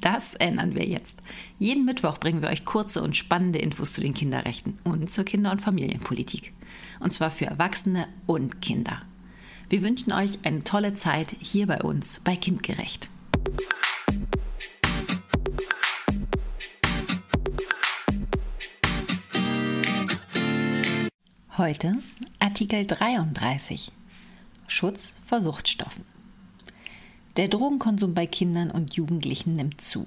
[0.00, 1.22] Das ändern wir jetzt.
[1.58, 5.52] Jeden Mittwoch bringen wir euch kurze und spannende Infos zu den Kinderrechten und zur Kinder-
[5.52, 6.52] und Familienpolitik.
[7.00, 9.00] Und zwar für Erwachsene und Kinder.
[9.68, 13.08] Wir wünschen euch eine tolle Zeit hier bei uns bei Kindgerecht.
[21.56, 21.98] Heute
[22.40, 23.92] Artikel 33
[24.66, 26.04] Schutz vor Suchtstoffen.
[27.36, 30.04] Der Drogenkonsum bei Kindern und Jugendlichen nimmt zu.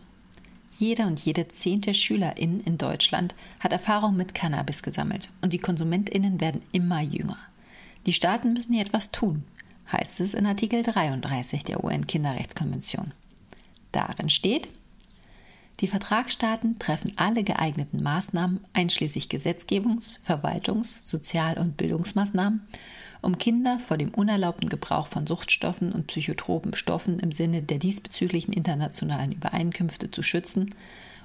[0.79, 6.39] Jeder und jede zehnte Schülerin in Deutschland hat Erfahrung mit Cannabis gesammelt und die Konsumentinnen
[6.39, 7.37] werden immer jünger.
[8.05, 9.43] Die Staaten müssen hier etwas tun,
[9.91, 13.11] heißt es in Artikel 33 der UN-Kinderrechtskonvention.
[13.91, 14.69] Darin steht,
[15.79, 22.67] die Vertragsstaaten treffen alle geeigneten Maßnahmen einschließlich Gesetzgebungs-, Verwaltungs-, Sozial- und Bildungsmaßnahmen,
[23.21, 28.53] um Kinder vor dem unerlaubten Gebrauch von Suchtstoffen und psychotropen Stoffen im Sinne der diesbezüglichen
[28.53, 30.73] internationalen Übereinkünfte zu schützen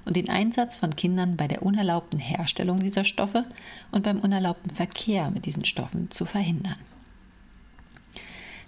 [0.05, 3.45] und den Einsatz von Kindern bei der unerlaubten Herstellung dieser Stoffe
[3.91, 6.77] und beim unerlaubten Verkehr mit diesen Stoffen zu verhindern.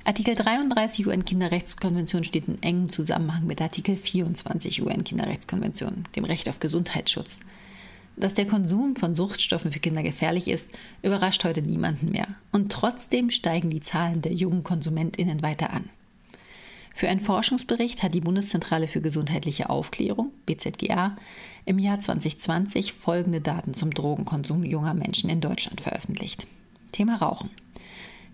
[0.07, 7.39] Artikel 33 UN-Kinderrechtskonvention steht in engem Zusammenhang mit Artikel 24 UN-Kinderrechtskonvention, dem Recht auf Gesundheitsschutz.
[8.15, 10.69] Dass der Konsum von Suchtstoffen für Kinder gefährlich ist,
[11.01, 12.27] überrascht heute niemanden mehr.
[12.51, 15.89] Und trotzdem steigen die Zahlen der jungen KonsumentInnen weiter an.
[16.93, 21.15] Für einen Forschungsbericht hat die Bundeszentrale für gesundheitliche Aufklärung, BZGA,
[21.65, 26.45] im Jahr 2020 folgende Daten zum Drogenkonsum junger Menschen in Deutschland veröffentlicht.
[26.91, 27.49] Thema Rauchen.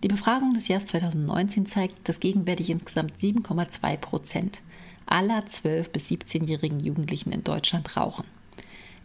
[0.04, 4.62] Die Befragung des Jahres 2019 zeigt, dass gegenwärtig insgesamt 7,2 Prozent
[5.06, 8.26] aller 12- bis 17-jährigen Jugendlichen in Deutschland rauchen.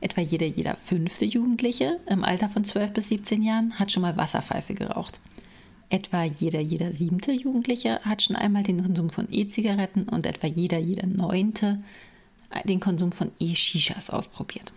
[0.01, 4.17] Etwa jeder, jeder fünfte Jugendliche im Alter von 12 bis 17 Jahren hat schon mal
[4.17, 5.21] Wasserpfeife geraucht.
[5.89, 10.79] Etwa jeder, jeder siebte Jugendliche hat schon einmal den Konsum von E-Zigaretten und etwa jeder,
[10.79, 11.83] jeder neunte
[12.65, 14.73] den Konsum von E-Shishas ausprobiert.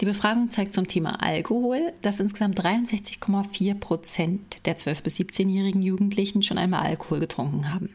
[0.00, 6.42] Die Befragung zeigt zum Thema Alkohol, dass insgesamt 63,4 Prozent der 12- bis 17-jährigen Jugendlichen
[6.42, 7.94] schon einmal Alkohol getrunken haben.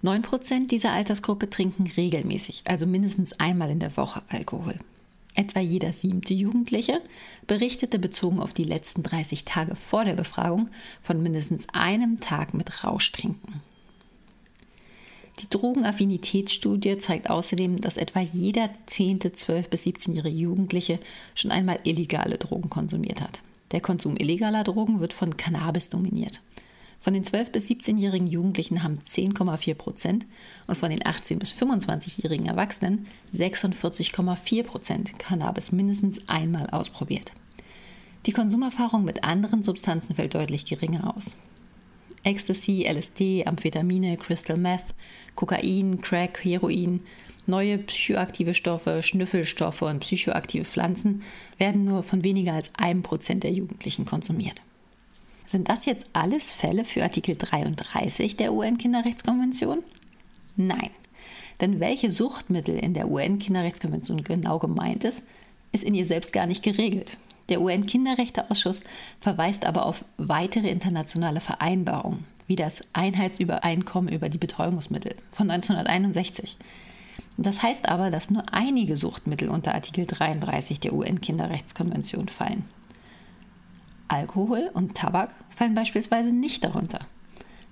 [0.00, 4.74] 9 Prozent dieser Altersgruppe trinken regelmäßig, also mindestens einmal in der Woche Alkohol.
[5.34, 7.00] Etwa jeder siebte Jugendliche
[7.46, 10.68] berichtete bezogen auf die letzten 30 Tage vor der Befragung
[11.02, 13.60] von mindestens einem Tag mit Rauschtrinken.
[15.40, 21.00] Die Drogenaffinitätsstudie zeigt außerdem, dass etwa jeder zehnte 12- bis 17-jährige Jugendliche
[21.34, 23.40] schon einmal illegale Drogen konsumiert hat.
[23.72, 26.40] Der Konsum illegaler Drogen wird von Cannabis dominiert.
[27.00, 30.26] Von den 12- bis 17-jährigen Jugendlichen haben 10,4 Prozent
[30.68, 37.32] und von den 18- bis 25-jährigen Erwachsenen 46,4 Prozent Cannabis mindestens einmal ausprobiert.
[38.26, 41.36] Die Konsumerfahrung mit anderen Substanzen fällt deutlich geringer aus.
[42.24, 44.94] Ecstasy, LSD, Amphetamine, Crystal Meth,
[45.34, 47.00] Kokain, Crack, Heroin,
[47.46, 51.22] neue psychoaktive Stoffe, Schnüffelstoffe und psychoaktive Pflanzen
[51.58, 54.62] werden nur von weniger als einem Prozent der Jugendlichen konsumiert.
[55.46, 59.82] Sind das jetzt alles Fälle für Artikel 33 der UN-Kinderrechtskonvention?
[60.56, 60.90] Nein.
[61.60, 65.22] Denn welche Suchtmittel in der UN-Kinderrechtskonvention genau gemeint ist,
[65.72, 67.18] ist in ihr selbst gar nicht geregelt.
[67.48, 68.82] Der UN-Kinderrechteausschuss
[69.20, 76.56] verweist aber auf weitere internationale Vereinbarungen, wie das Einheitsübereinkommen über die Betreuungsmittel von 1961.
[77.36, 82.64] Das heißt aber, dass nur einige Suchtmittel unter Artikel 33 der UN-Kinderrechtskonvention fallen.
[84.08, 87.00] Alkohol und Tabak fallen beispielsweise nicht darunter.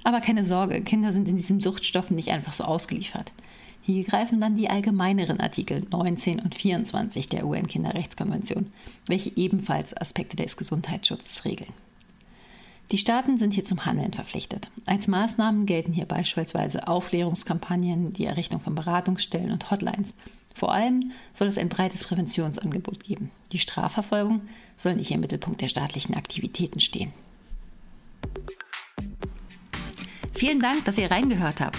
[0.05, 3.31] Aber keine Sorge, Kinder sind in diesen Suchtstoffen nicht einfach so ausgeliefert.
[3.85, 8.73] Hier greifen dann die allgemeineren Artikel 19 und 24 der UN-Kinderrechtskonvention,
[9.07, 11.73] welche ebenfalls Aspekte des Gesundheitsschutzes regeln.
[12.93, 14.71] Die Staaten sind hier zum Handeln verpflichtet.
[14.87, 20.15] Als Maßnahmen gelten hier beispielsweise Aufklärungskampagnen, die Errichtung von Beratungsstellen und Hotlines.
[20.55, 23.31] Vor allem soll es ein breites Präventionsangebot geben.
[23.51, 24.43] Die Strafverfolgung
[24.77, 27.13] soll nicht im Mittelpunkt der staatlichen Aktivitäten stehen.
[30.35, 31.79] Vielen Dank, dass ihr reingehört habt.